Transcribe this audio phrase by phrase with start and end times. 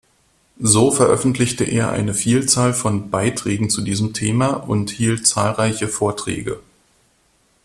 [0.57, 6.59] So veröffentlichte er eine Vielzahl von Beiträgen zu diesem Thema und hielt zahlreiche Vorträge.